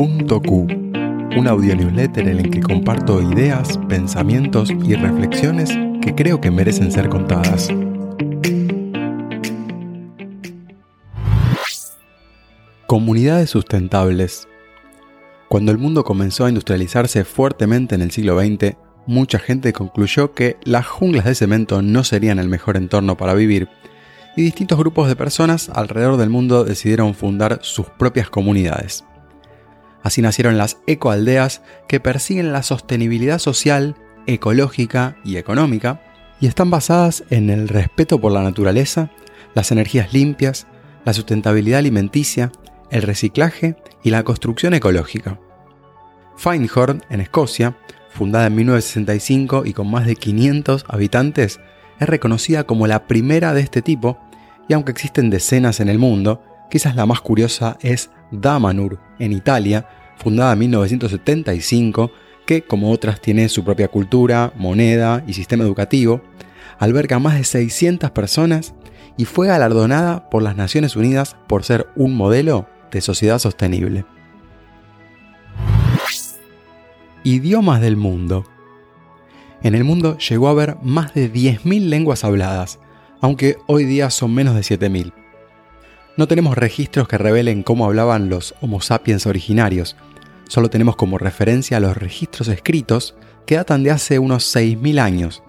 Q, 0.00 0.66
un 1.36 1.46
audio 1.46 1.76
newsletter 1.76 2.26
en 2.26 2.38
el 2.38 2.50
que 2.50 2.60
comparto 2.60 3.20
ideas, 3.20 3.78
pensamientos 3.86 4.70
y 4.70 4.94
reflexiones 4.94 5.70
que 6.00 6.14
creo 6.14 6.40
que 6.40 6.50
merecen 6.50 6.90
ser 6.90 7.10
contadas. 7.10 7.68
Comunidades 12.86 13.50
sustentables. 13.50 14.48
Cuando 15.50 15.70
el 15.70 15.76
mundo 15.76 16.02
comenzó 16.02 16.46
a 16.46 16.48
industrializarse 16.48 17.24
fuertemente 17.24 17.94
en 17.94 18.00
el 18.00 18.10
siglo 18.10 18.40
XX, 18.40 18.76
mucha 19.06 19.38
gente 19.38 19.74
concluyó 19.74 20.32
que 20.32 20.56
las 20.64 20.86
junglas 20.86 21.26
de 21.26 21.34
cemento 21.34 21.82
no 21.82 22.04
serían 22.04 22.38
el 22.38 22.48
mejor 22.48 22.78
entorno 22.78 23.18
para 23.18 23.34
vivir 23.34 23.68
y 24.34 24.42
distintos 24.42 24.78
grupos 24.78 25.08
de 25.08 25.16
personas 25.16 25.68
alrededor 25.68 26.16
del 26.16 26.30
mundo 26.30 26.64
decidieron 26.64 27.14
fundar 27.14 27.58
sus 27.60 27.84
propias 27.86 28.30
comunidades. 28.30 29.04
Así 30.02 30.22
nacieron 30.22 30.56
las 30.58 30.78
ecoaldeas 30.86 31.62
que 31.88 32.00
persiguen 32.00 32.52
la 32.52 32.62
sostenibilidad 32.62 33.38
social, 33.38 33.96
ecológica 34.26 35.16
y 35.24 35.36
económica 35.36 36.02
y 36.40 36.46
están 36.46 36.70
basadas 36.70 37.24
en 37.30 37.50
el 37.50 37.68
respeto 37.68 38.20
por 38.20 38.32
la 38.32 38.42
naturaleza, 38.42 39.10
las 39.54 39.72
energías 39.72 40.12
limpias, 40.12 40.66
la 41.04 41.12
sustentabilidad 41.12 41.80
alimenticia, 41.80 42.50
el 42.90 43.02
reciclaje 43.02 43.76
y 44.02 44.10
la 44.10 44.22
construcción 44.22 44.74
ecológica. 44.74 45.38
Finehorn, 46.36 47.02
en 47.10 47.20
Escocia, 47.20 47.76
fundada 48.10 48.46
en 48.46 48.54
1965 48.56 49.64
y 49.66 49.72
con 49.72 49.90
más 49.90 50.06
de 50.06 50.16
500 50.16 50.84
habitantes, 50.88 51.60
es 51.98 52.08
reconocida 52.08 52.64
como 52.64 52.86
la 52.86 53.06
primera 53.06 53.52
de 53.52 53.60
este 53.60 53.82
tipo, 53.82 54.18
y 54.68 54.72
aunque 54.72 54.92
existen 54.92 55.30
decenas 55.30 55.80
en 55.80 55.88
el 55.88 55.98
mundo, 55.98 56.42
quizás 56.70 56.96
la 56.96 57.04
más 57.04 57.20
curiosa 57.20 57.76
es 57.82 58.10
Damanur, 58.30 58.98
en 59.18 59.32
Italia, 59.32 59.86
fundada 60.20 60.52
en 60.52 60.58
1975, 60.60 62.12
que 62.46 62.62
como 62.62 62.90
otras 62.92 63.20
tiene 63.20 63.48
su 63.48 63.64
propia 63.64 63.88
cultura, 63.88 64.52
moneda 64.56 65.24
y 65.26 65.32
sistema 65.32 65.64
educativo, 65.64 66.20
alberga 66.78 67.18
más 67.18 67.36
de 67.36 67.44
600 67.44 68.10
personas 68.10 68.74
y 69.16 69.24
fue 69.24 69.48
galardonada 69.48 70.30
por 70.30 70.42
las 70.42 70.56
Naciones 70.56 70.96
Unidas 70.96 71.36
por 71.46 71.64
ser 71.64 71.88
un 71.96 72.14
modelo 72.14 72.66
de 72.90 73.00
sociedad 73.00 73.38
sostenible. 73.38 74.04
Idiomas 77.22 77.80
del 77.80 77.96
mundo. 77.96 78.44
En 79.62 79.74
el 79.74 79.84
mundo 79.84 80.16
llegó 80.16 80.48
a 80.48 80.52
haber 80.52 80.76
más 80.82 81.12
de 81.12 81.30
10.000 81.30 81.88
lenguas 81.88 82.24
habladas, 82.24 82.78
aunque 83.20 83.58
hoy 83.66 83.84
día 83.84 84.08
son 84.08 84.34
menos 84.34 84.54
de 84.54 84.62
7.000. 84.62 85.12
No 86.16 86.26
tenemos 86.28 86.56
registros 86.56 87.08
que 87.08 87.18
revelen 87.18 87.62
cómo 87.62 87.84
hablaban 87.84 88.28
los 88.28 88.54
Homo 88.60 88.80
sapiens 88.80 89.26
originarios, 89.26 89.96
solo 90.50 90.68
tenemos 90.68 90.96
como 90.96 91.16
referencia 91.16 91.78
los 91.78 91.96
registros 91.96 92.48
escritos 92.48 93.14
que 93.46 93.54
datan 93.54 93.84
de 93.84 93.92
hace 93.92 94.18
unos 94.18 94.52
6.000 94.54 94.98
años, 94.98 95.44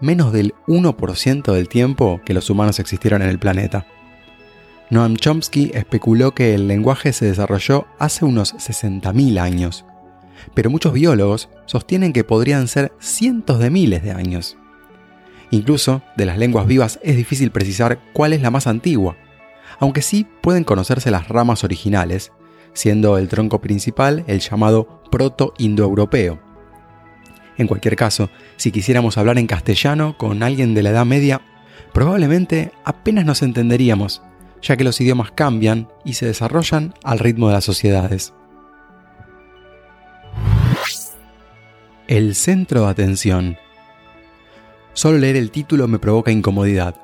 menos 0.00 0.32
del 0.32 0.54
1% 0.66 1.52
del 1.52 1.68
tiempo 1.68 2.22
que 2.24 2.32
los 2.32 2.48
humanos 2.48 2.80
existieron 2.80 3.20
en 3.20 3.28
el 3.28 3.38
planeta. 3.38 3.86
Noam 4.88 5.16
Chomsky 5.16 5.72
especuló 5.74 6.32
que 6.32 6.54
el 6.54 6.68
lenguaje 6.68 7.12
se 7.12 7.26
desarrolló 7.26 7.86
hace 7.98 8.24
unos 8.24 8.54
60.000 8.54 9.38
años, 9.38 9.84
pero 10.54 10.70
muchos 10.70 10.94
biólogos 10.94 11.50
sostienen 11.66 12.14
que 12.14 12.24
podrían 12.24 12.66
ser 12.66 12.92
cientos 12.98 13.58
de 13.58 13.68
miles 13.68 14.02
de 14.02 14.12
años. 14.12 14.56
Incluso 15.50 16.00
de 16.16 16.24
las 16.24 16.38
lenguas 16.38 16.66
vivas 16.66 16.98
es 17.02 17.16
difícil 17.16 17.50
precisar 17.50 18.00
cuál 18.14 18.32
es 18.32 18.40
la 18.40 18.50
más 18.50 18.66
antigua, 18.66 19.18
aunque 19.78 20.00
sí 20.00 20.26
pueden 20.40 20.64
conocerse 20.64 21.10
las 21.10 21.28
ramas 21.28 21.62
originales, 21.62 22.32
siendo 22.76 23.16
el 23.16 23.28
tronco 23.28 23.60
principal 23.60 24.22
el 24.26 24.40
llamado 24.40 25.00
proto-indoeuropeo. 25.10 26.38
En 27.56 27.66
cualquier 27.66 27.96
caso, 27.96 28.28
si 28.56 28.70
quisiéramos 28.70 29.16
hablar 29.16 29.38
en 29.38 29.46
castellano 29.46 30.16
con 30.18 30.42
alguien 30.42 30.74
de 30.74 30.82
la 30.82 30.90
Edad 30.90 31.06
Media, 31.06 31.40
probablemente 31.94 32.70
apenas 32.84 33.24
nos 33.24 33.42
entenderíamos, 33.42 34.22
ya 34.60 34.76
que 34.76 34.84
los 34.84 35.00
idiomas 35.00 35.30
cambian 35.30 35.88
y 36.04 36.12
se 36.12 36.26
desarrollan 36.26 36.92
al 37.02 37.18
ritmo 37.18 37.48
de 37.48 37.54
las 37.54 37.64
sociedades. 37.64 38.34
El 42.08 42.34
centro 42.34 42.82
de 42.82 42.90
atención. 42.90 43.56
Solo 44.92 45.18
leer 45.18 45.36
el 45.36 45.50
título 45.50 45.88
me 45.88 45.98
provoca 45.98 46.30
incomodidad, 46.30 46.94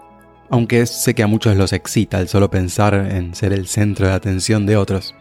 aunque 0.50 0.84
sé 0.84 1.15
que 1.15 1.22
a 1.22 1.27
muchos 1.27 1.56
los 1.56 1.72
excita 1.72 2.21
el 2.21 2.28
solo 2.28 2.50
pensar 2.50 2.94
en 2.94 3.34
ser 3.34 3.54
el 3.54 3.66
centro 3.66 4.06
de 4.06 4.12
atención 4.12 4.66
de 4.66 4.77
otros. 4.77 5.15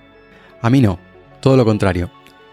A 0.62 0.70
mí 0.70 0.82
no, 0.82 1.00
todo 1.42 1.58
lo 1.58 1.66
contrario, 1.66 2.12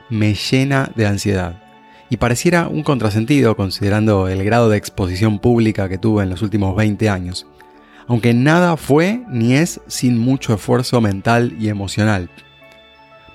me 0.09 0.35
llena 0.35 0.91
de 0.95 1.07
ansiedad. 1.07 1.63
Y 2.11 2.17
pareciera 2.17 2.69
un 2.69 2.83
contrasentido 2.83 3.55
considerando 3.55 4.29
el 4.29 4.43
grado 4.45 4.71
de 4.71 4.79
exposición 4.79 5.39
pública 5.39 5.89
que 5.91 5.99
tuve 5.99 6.23
en 6.23 6.31
los 6.31 6.41
últimos 6.41 6.75
20 6.75 7.11
años, 7.11 7.47
aunque 8.07 8.33
nada 8.33 8.79
fue 8.79 9.23
ni 9.29 9.55
es 9.55 9.83
sin 9.87 10.17
mucho 10.17 10.55
esfuerzo 10.55 11.03
mental 11.03 11.55
y 11.61 11.69
emocional. 11.69 12.31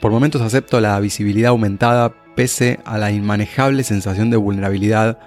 Por 0.02 0.12
momentos 0.12 0.42
acepto 0.42 0.82
la 0.82 1.00
visibilidad 1.00 1.52
aumentada 1.52 2.14
pese 2.36 2.80
a 2.84 2.98
la 2.98 3.12
inmanejable 3.12 3.84
sensación 3.84 4.32
de 4.32 4.38
vulnerabilidad, 4.38 5.20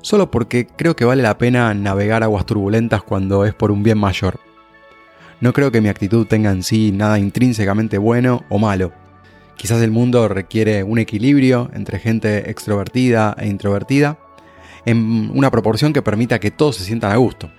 solo 0.00 0.30
porque 0.30 0.66
creo 0.66 0.96
que 0.96 1.04
vale 1.04 1.22
la 1.22 1.36
pena 1.36 1.74
navegar 1.74 2.22
aguas 2.22 2.46
turbulentas 2.46 3.02
cuando 3.02 3.44
es 3.44 3.52
por 3.52 3.70
un 3.70 3.82
bien 3.82 3.98
mayor. 3.98 4.40
No 5.44 5.52
creo 5.52 5.70
que 5.70 5.82
mi 5.82 5.90
actitud 5.90 6.26
tenga 6.26 6.50
en 6.50 6.62
sí 6.62 6.90
nada 6.90 7.18
intrínsecamente 7.18 7.98
bueno 7.98 8.46
o 8.48 8.58
malo. 8.58 8.94
Quizás 9.56 9.82
el 9.82 9.90
mundo 9.90 10.26
requiere 10.26 10.82
un 10.82 10.98
equilibrio 10.98 11.70
entre 11.74 11.98
gente 11.98 12.48
extrovertida 12.50 13.36
e 13.38 13.46
introvertida, 13.46 14.18
en 14.86 15.30
una 15.34 15.50
proporción 15.50 15.92
que 15.92 16.00
permita 16.00 16.40
que 16.40 16.50
todos 16.50 16.76
se 16.76 16.84
sientan 16.84 17.12
a 17.12 17.16
gusto. 17.16 17.50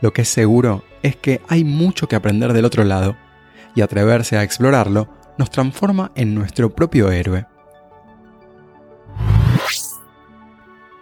Lo 0.00 0.10
que 0.14 0.22
es 0.22 0.28
seguro 0.30 0.84
es 1.02 1.16
que 1.16 1.42
hay 1.48 1.64
mucho 1.64 2.08
que 2.08 2.16
aprender 2.16 2.54
del 2.54 2.64
otro 2.64 2.82
lado, 2.82 3.14
y 3.74 3.82
atreverse 3.82 4.38
a 4.38 4.42
explorarlo 4.42 5.10
nos 5.36 5.50
transforma 5.50 6.12
en 6.14 6.34
nuestro 6.34 6.74
propio 6.74 7.10
héroe. 7.10 7.44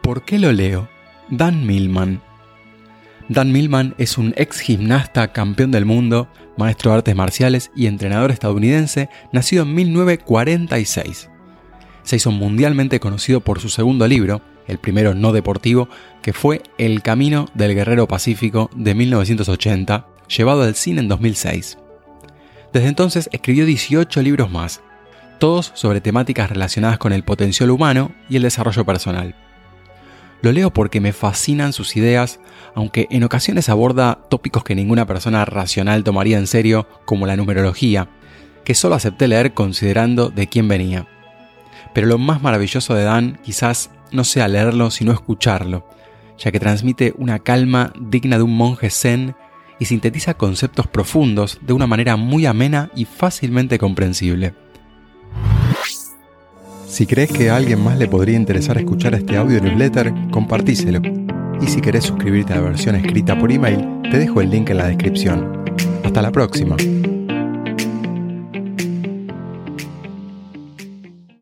¿Por 0.03 0.25
qué 0.25 0.41
lo 0.41 0.51
leo? 0.51 0.89
Dan 1.31 1.65
Millman. 1.65 2.21
Dan 3.29 3.51
Millman 3.51 3.95
es 3.99 4.19
un 4.19 4.35
ex 4.37 4.61
gimnasta 4.61 5.33
campeón 5.33 5.73
del 5.73 5.85
mundo, 5.85 6.29
maestro 6.57 6.93
de 6.93 6.99
artes 6.99 7.17
marciales 7.17 7.71
y 7.75 7.87
entrenador 7.87 8.31
estadounidense, 8.31 9.09
nacido 9.33 9.65
en 9.65 9.75
1946. 9.75 11.29
Se 12.05 12.17
hizo 12.17 12.31
mundialmente 12.31 13.01
conocido 13.01 13.41
por 13.41 13.61
su 13.61 13.69
segundo 13.69 14.07
libro, 14.07 14.43
el 14.69 14.79
primero 14.79 15.15
no 15.15 15.33
deportivo, 15.33 15.89
que 16.23 16.33
fue 16.33 16.63
El 16.79 17.03
Camino 17.03 17.47
del 17.55 17.75
Guerrero 17.75 18.07
Pacífico 18.07 18.71
de 18.77 18.95
1980, 18.95 20.07
llevado 20.29 20.63
al 20.63 20.77
cine 20.77 21.01
en 21.01 21.09
2006. 21.09 21.79
Desde 22.73 22.89
entonces 22.89 23.29
escribió 23.33 23.67
18 23.67 24.23
libros 24.23 24.51
más, 24.51 24.83
todos 25.41 25.73
sobre 25.75 26.01
temáticas 26.01 26.49
relacionadas 26.49 26.99
con 26.99 27.13
el 27.13 27.25
potencial 27.25 27.71
humano 27.71 28.13
y 28.29 28.37
el 28.37 28.43
desarrollo 28.43 28.85
personal. 28.85 29.35
Lo 30.43 30.53
leo 30.53 30.73
porque 30.73 31.01
me 31.01 31.13
fascinan 31.13 31.73
sus 31.73 31.97
ideas, 31.97 32.41
aunque 32.75 33.07
en 33.11 33.25
ocasiones 33.25 33.69
aborda 33.69 34.21
tópicos 34.29 34.65
que 34.65 34.75
ninguna 34.75 35.07
persona 35.07 35.45
racional 35.45 36.05
tomaría 36.05 36.39
en 36.39 36.47
serio, 36.47 36.87
como 37.05 37.27
la 37.27 37.37
numerología, 37.37 38.09
que 38.65 38.75
solo 38.75 38.95
acepté 38.95 39.29
leer 39.29 39.55
considerando 39.55 40.29
de 40.29 40.47
quién 40.49 40.69
venía. 40.69 41.07
Pero 41.95 42.07
lo 42.07 42.19
más 42.19 42.43
maravilloso 42.43 42.95
de 42.95 43.05
Dan 43.05 43.39
quizás 43.43 43.91
no 44.13 44.25
sea 44.25 44.49
leerlo, 44.49 44.91
sino 44.91 45.13
escucharlo, 45.13 45.89
ya 46.39 46.53
que 46.53 46.61
transmite 46.61 47.15
una 47.17 47.39
calma 47.39 47.93
digna 47.99 48.37
de 48.37 48.43
un 48.43 48.57
monje 48.57 48.91
zen 48.91 49.35
y 49.79 49.87
sintetiza 49.87 50.35
conceptos 50.35 50.87
profundos 50.87 51.59
de 51.63 51.73
una 51.73 51.87
manera 51.87 52.17
muy 52.17 52.47
amena 52.47 52.91
y 52.95 53.05
fácilmente 53.05 53.79
comprensible. 53.79 54.55
Si 56.89 57.07
crees 57.07 57.31
que 57.31 57.51
a 57.51 57.57
alguien 57.57 57.83
más 57.83 57.99
le 57.99 58.09
podría 58.09 58.37
interesar 58.37 58.79
escuchar 58.79 59.15
este 59.15 59.37
audio 59.37 59.61
newsletter, 59.61 60.13
compartíselo. 60.31 61.01
Y 61.61 61.67
si 61.67 61.81
querés 61.81 62.05
suscribirte 62.05 62.53
a 62.53 62.57
la 62.57 62.63
versión 62.63 62.95
escrita 62.95 63.39
por 63.39 63.51
email, 63.51 63.85
te 64.11 64.19
dejo 64.19 64.41
el 64.41 64.51
link 64.51 64.71
en 64.71 64.79
la 64.79 64.87
descripción. 64.87 65.65
Hasta 66.05 66.23
la 66.23 66.31
próxima. 66.31 66.77